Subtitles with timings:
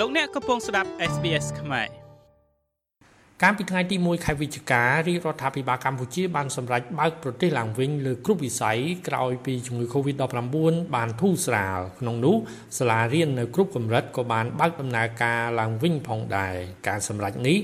[0.00, 1.88] លោកអ្នកកំពុងស្ដាប់ SBS ខ្មែរ
[3.42, 10.56] កាលពីថ្ងៃទី1ខែវិច្ឆិការាជរដ្ឋាភិបាលកម្ពុជាបានសម្រេចបើកប្រទេសឡើងវិញលើគ្រប់វិស័យក្រោយពីជំងឺ Covid-19
[10.96, 12.36] បានធូរស្រាលក្នុងនោះ
[12.78, 16.54] សាលារៀននៅគ្រប់កម្រិតក៏បានបើកដំណើរការឡើងវិញផងដែរ
[16.88, 17.58] ការសម្រេចនេះ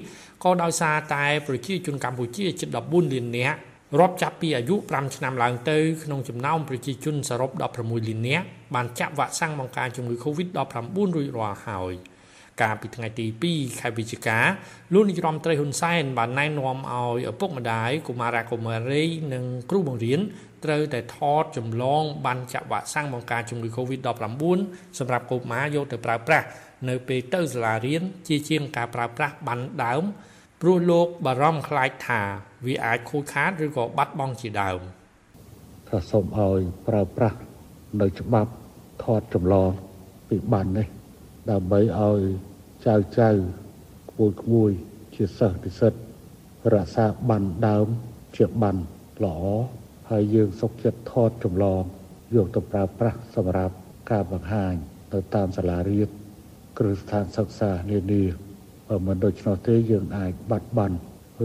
[0.44, 3.56] ក៏ដោយសារតែប្រជាជនកម្ពុជាជិត14លាននាក់
[4.00, 10.56] រាប់ចាប់ពីអាយុ5ឆ្នាំឡើងទៅក្នុងចំណោមប្រជាជនសរុប16លាននាក់បានចាក់វ៉ាក់សាំងបង្ការជំងឺ Covid-19
[11.16, 11.94] រួចរាល់ហើយ។
[12.60, 14.38] កាលពីថ្ងៃទី2ខែវិច្ឆិកា
[14.92, 20.20] លោកនាយរដ្ឋមន្ត្រីហ៊ុនសែនបានណែនាំឲ្យឪពុកម្ដាយកុមារកុមារីនិងគ្រូបង្រៀន
[20.64, 24.42] ត្រូវតែថតចម្លងបានចាក់វ៉ាក់សាំងបង្ការជំងឺ Covid-19
[24.98, 26.46] សម្រាប់កុមារយកទៅប្រើប្រាស់
[26.88, 30.02] នៅពេលទៅសាលារៀនជាជាងការប្រើប្រាស់បានដើម
[30.60, 32.22] ព្រោះលោកបារម្ភខ្លាចថា
[32.66, 34.80] វាអាចខូចខាតឬក៏បាត់បង់ជាដើម
[35.88, 37.38] ថាសូមឲ្យប្រើប្រាស់
[38.00, 38.50] នៅច្បាប់
[39.02, 39.70] ថតចម្លង
[40.28, 40.86] ពីបាននេះ
[41.50, 42.20] ដើម្បីឲ្យ
[42.86, 43.30] ចៅចៅ
[44.10, 44.70] ក្មួយក្មួយ
[45.14, 45.92] ជាសិស្សនិស្សិត
[46.74, 47.86] រក្សាបានដើម
[48.36, 48.76] ជាបាន
[49.24, 49.38] ល្អ
[50.10, 51.82] ហើយយើងសុខចិត្តថតចម្លង
[52.34, 53.74] យកទៅប្រើប្រាស់សម្រាប់
[54.10, 54.74] ការបង្ហាញ
[55.12, 56.10] ទៅតាមសាលារៀន
[56.78, 58.22] គ្រឹះស្ថានសិក្សានានា
[58.88, 60.96] បើមិនដូច្នោះទេយើងអាចបាត់បង់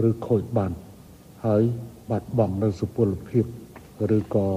[0.08, 0.72] ឬខូចបាន
[1.46, 1.62] ហើយ
[2.10, 3.44] បាត់បង់នៅសុពលភាព
[4.16, 4.48] ឬក៏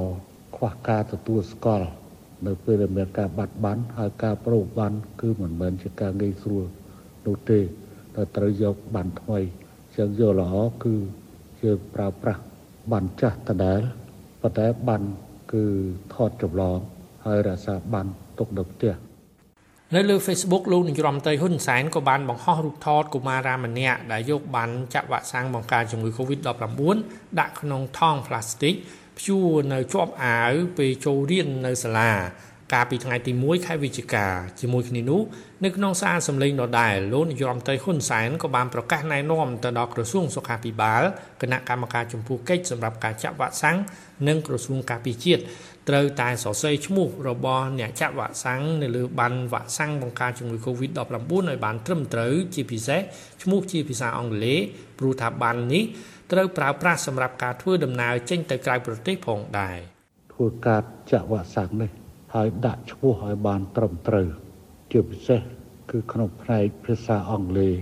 [0.56, 1.88] ខ្វះការទទួលស្គាល់
[2.48, 6.66] នៅពេលដែលមានការបាត់បង់ហើយការប្រោបបានគឺមិនមែនជាការងាយស្រួល
[7.26, 7.60] នោះទេ
[8.16, 9.40] តែត្រូវយកបានថ្មី
[9.98, 10.96] ចឹងយកល្អគឺ
[11.64, 12.42] យើងប្រើប្រាស់
[12.92, 13.82] បានចាស់ដដែល
[14.42, 15.04] ប៉ុន្តែបាន
[15.54, 15.64] គឺ
[16.14, 16.78] ថតចម្លង
[17.26, 18.08] ហើយរក្សាបាន
[18.40, 18.94] ទុកនៅផ្ទះ
[19.96, 26.98] នៅលើ Facebook លោកនាយរដ្ឋមន្ត្រីហ៊ុនសែនក៏បានបង្ហោះរូបថតកុមារាម្នាក់ដែលយកបានចាក់វ៉ាក់សាំងបង្ការជំងឺ Covid-19
[27.40, 28.74] ដាក់ក្នុងថង់ផ្លាស្ទិក
[29.18, 32.14] ព្យួរនៅជាប់អាវពេលចូលរៀននៅសាលា
[32.74, 34.26] កាលពីថ្ងៃទី1ខែវិច្ឆិកា
[34.60, 35.22] ជាមួយគ្នានោះ
[35.64, 41.04] នៅក្នុងសារសម្លេងដដែលលោកនាយរដ្ឋមន្ត្រីហ៊ុនសែនក៏បានប្រកាសណែនាំទៅដល់ក្រសួងសុខាភិបាល
[41.42, 43.78] គណៈកម្មការចំពោះកិច្ចសម្រាប់ការចាក់វ៉ាក់សាំង
[44.28, 45.42] និងក្រសួងការពារជាតិ
[45.90, 51.02] ត្រូវតែសរសេរឈ្មោះរបស់អ្នកចាក់វ៉ាក់សាំងនៅលើប័ណ្ណវ៉ាក់សាំងបង្ការជំងឺ Covid-19
[51.50, 53.02] ឲ្យបានត្រឹមត្រូវជាពិសេស
[53.44, 54.60] ឈ្មោះជាភាសាអង់គ្លេស
[55.00, 55.84] ព្រោះថាប័ណ្ណនេះ
[56.32, 59.78] ត្រូវប្រើប្រាស់សម្រាប់ការធ្វើដំណើរចេញទៅក្រៅប្រទេសផងដែរ
[60.34, 61.92] ធ្វើការចាក់វ៉ាក់សាំងនេះ
[62.34, 64.28] ហើយដាក់ឈ្មោះឲ្យបានត្រឹមត្រូវ
[64.92, 65.40] ជាពិសេស
[65.92, 67.74] គឺក្នុងផ្នែកភាសាអង់គ្លេស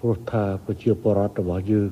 [0.00, 1.90] ព្រោះថាប្រជាពលរដ្ឋរបស់យើង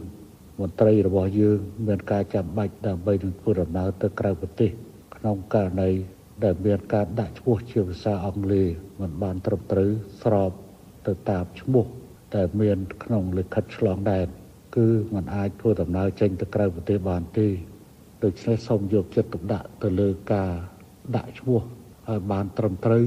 [0.60, 4.70] មន្ត្រីរបស់យើងមានការចាំបាច់ដើម្បីនឹងធ្វើដំណើរទៅក្រៅប្រទេស
[5.26, 5.90] ក្នុងករណី
[6.44, 8.66] ដែលមានការដាក់ឈ្មោះជាភាសាអង់គ្លេស
[9.00, 9.90] មិនបានត្រឹមត្រូវ
[10.22, 10.50] ស្រប
[11.06, 11.84] ទៅតាមឈ្មោះ
[12.36, 14.26] ដែលមានក្នុងលិខិតឆ្លងដែន
[14.76, 17.48] គឺมันអាចធ្វើដំណើរចេញទៅក្រៅប្រទេសបានទេ
[18.24, 20.52] ដូច្នេះសូមយកចិត្តទុកដាក់ទៅលើការ
[21.16, 21.60] ដាក់ឈ្មោះ
[22.08, 23.04] ឲ្យបានត្រឹមត្រូវ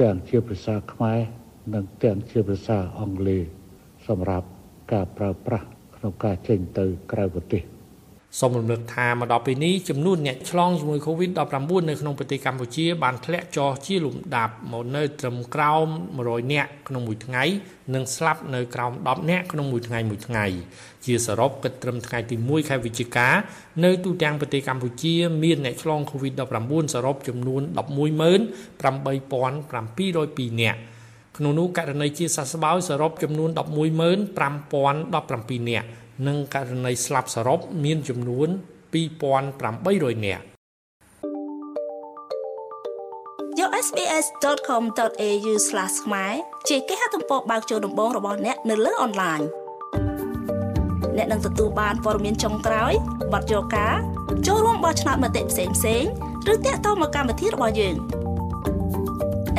[0.00, 1.20] ទាំងជាភាសាខ្មែរ
[1.74, 3.42] និងទាំងជាភាសាអង់គ្លេស
[4.08, 4.46] សម្រាប់
[4.92, 7.73] ការប្រើប្រាស់ក្នុងការចេញទៅក្រៅប្រទេស
[8.40, 15.86] សូមរំលឹកថាមកដល់ពេលនេះចំនួនអ្នកឆ្លងជាមួយ COVID-19 នៅក្នុងប្រទេសកម្ពុជាបានធ្លាក់ចុះជាលំដាប់មកនៅត្រឹមក្រោម
[16.20, 17.42] 100នាក់ក្នុងមួយថ្ងៃ
[17.94, 20.44] និងស្លាប់នៅក្រោម10នាក់ក្នុងមួយថ្ងៃមួយថ្ងៃ
[21.06, 23.28] ជាសរុបគិតត្រឹមថ្ងៃទី1ខែវិច្ឆិកា
[23.84, 30.80] នៅទូទាំងប្រទេសកម្ពុជាមានអ្នកឆ្លង COVID-19 សរុបចំនួន118,702នាក់
[31.38, 35.88] ក្នុងនោះករណីជាសះស្បើយសរុបចំនួន115,017នាក់
[36.26, 38.48] និងករណីស្លាប់សរុបមានចំនួន
[38.94, 40.44] 2800នាក់
[43.58, 45.52] យក sbs.com.au/
[46.04, 46.34] ខ្មែរ
[46.68, 49.40] ជាគេហទំព័របើកចូលដំបងរបស់អ្នកនៅលើអនឡាញ
[51.16, 52.92] អ្នកនឹងទទួលបានព័ត៌មានចុងក្រោយ
[53.32, 53.94] បទយការ
[54.46, 56.04] ចូលរួមបោះឆ្នោតមតិផ្សេងផ្សេង
[56.52, 57.96] ឬតាក់ទងមកកម្មវិធីរបស់យើង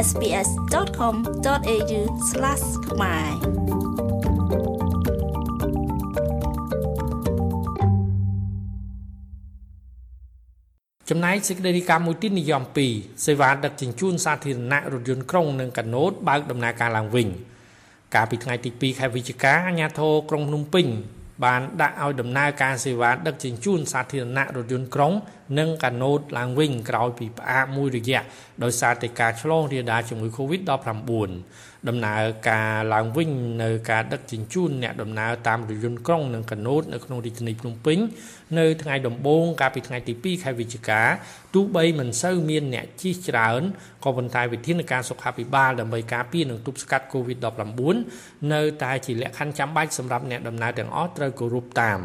[0.08, 2.02] sbs.com.au/
[2.90, 3.65] ខ្មែរ
[11.10, 17.28] ចំណែកសេចក្តីរាយការណ៍មួយទៀតនិយម2សេវាដឹកជញ្ជូនសាធារណៈរថយន្តក្រុងនិងកាណូតបើកដំណើរការឡើងវិញ
[18.16, 20.88] កាលពីថ្ងៃទី2ខែវិច្ឆិកាអាជ្ញាធរក្រុងភ្នំពេញ
[21.44, 25.14] បានដាក់ឲ្យដំណើរការសេវាដឹកជញ្ជូនសាធារណៈរថយន្តក្រុង
[25.60, 28.22] និងកាណូតឡើងវិញក្រោយពីផ្អាកមួយរយៈ
[28.64, 31.30] ដោយសារតែការឆ្លងរាលដាលជំងឺ Covid-19
[31.88, 33.30] ដំណើរការឡើងវិញ
[33.64, 37.98] នៅការដឹកជញ្ជូនអ្នកដំណើរតាមរថយន្តក្រុងនិងកាណូតនៅក្នុងរាជធានីភ្នំពេញ
[38.60, 41.02] នៅថ្ងៃដំបូងកាលពីថ្ងៃទី2ខែវិច្ឆិកា
[41.56, 43.62] ទោះបីមិនសូវមានអ្នកជិះច្រើន
[44.04, 52.00] ក៏ប៉ុន្តែវិធានការសុខាភិបាលដើម្បីការពារនិងទប់ស្កាត់ COVID-19 នៅតែជាលក្ខខណ្ឌចាំបាច់សម្រាប់អ្នកដំណើរទាំងអស់ត្រូវគោរពតាម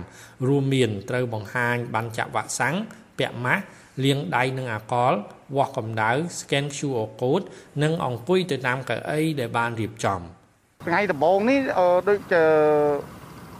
[0.48, 2.76] រួមមានត្រូវបង្ហាញបានចាក់វ៉ាក់សាំង
[3.18, 3.62] ពាក់ម៉ាស់
[4.04, 5.12] លាងដៃនឹងអាល់កុល
[5.56, 7.44] វាស់កម្ដៅ scan QR code
[7.82, 10.22] និងអង្គុយទៅតាមកៅអីដែលបានរៀបចំ។
[10.84, 11.60] ថ្ងៃដំបូងនេះ
[12.08, 12.20] ដូច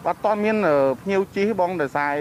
[0.09, 0.57] អត់តមាន
[1.01, 2.13] ភ្ញៀវជិះបងដោយសារ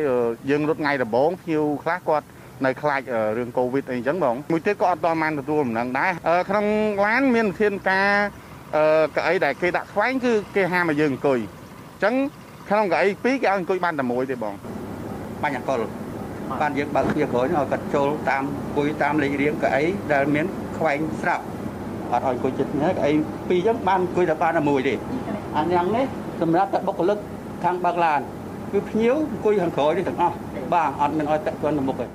[0.49, 2.25] យើងរត់ថ្ងៃដំបូងភ្ញៀវខ្លះគាត់
[2.65, 3.01] នៅខ្លាច
[3.37, 6.11] រឿងកូវីដអីចឹងបងមួយទៀតក៏អត់តបានទទួលដំណឹងដែរ
[6.49, 6.65] ក្នុង
[7.05, 8.09] ឡានមានធានការ
[9.15, 12.13] កៅអីដែលគេដាក់ខ្វែងគឺគេហាមឲ្យយើងអង្គុយអញ្ចឹង
[12.69, 14.53] ក្នុងកៅអីពីរគេឲ្យអង្គុយបានតែមួយទេបង
[15.43, 15.79] បាញ់អកល
[16.61, 19.83] បានយើងបើកទ្វារក្រោយឲ្យគាត់ចូលតាមអង្គុយតាមលេខរៀងកៅអី
[20.13, 20.45] ដែលមាន
[20.77, 21.43] ខ្វែងស្រាប់
[22.11, 23.11] អត់ឲ្យអង្គុយចិត្តនេះកៅអី
[23.49, 24.93] ពីរអញ្ចឹងបានអង្គុយតែបានតែមួយទេ
[25.57, 26.05] អាយ៉ាងនេះ
[26.41, 27.17] សម្រាប់តែបុគ្គលិក
[27.63, 28.19] ខាងបើកឡាន
[28.71, 30.35] គឺភ្ញៀវអង្គុយខាងក្រោយនេះទាំងអស់
[30.73, 32.05] បាទអត់មានឲ្យតាក់ទន់ទៅមុខទេ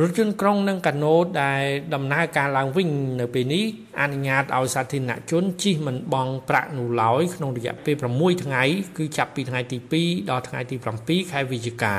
[0.00, 1.62] រថយន្តក្រុងនិងកាណូតដែល
[1.94, 2.88] ដំណើរការឡើងវិញ
[3.20, 3.64] នៅពេលនេះ
[4.00, 8.62] អនុញ្ញាតឲ្យសាធារណជនជិះមិនបង់ប្រាក់នោះឡើយក្នុងរយៈពេល6ថ្ងៃ
[8.98, 11.96] គឺចាប់ពីថ្ងៃទី2ដល់ថ្ងៃទី7ខែវិច្ឆិកា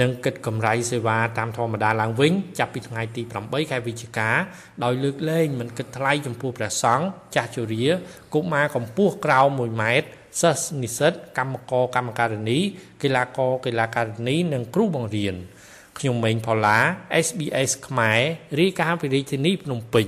[0.00, 4.30] និងគិតកម្រៃសេវាតាមធម្មតាឡើងវិញចាប់ពីថ្ងៃទី8ខែវិច្ឆិកា
[4.84, 7.84] ដោយលើកលែងមិនគិតថ្លៃចំពោះព្រះសង្ឃចាស់ជរា
[8.34, 10.08] កុមារកម្ពស់ក្រោម1ម៉ែត្រ
[10.40, 12.58] សិស្សនិស្សិតកម្មករកម្មការិនី
[13.02, 15.34] កីឡាករកីឡាការិនីនិងគ្រូបង្រៀន
[15.98, 16.78] ខ្ញុំម៉េងផល្លា
[17.26, 18.20] SBS ខ្មែរ
[18.60, 20.06] រាយការណ៍ពីរាជធានីភ្នំពេញ